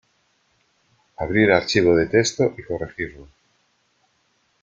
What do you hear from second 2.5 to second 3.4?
y corregirlo.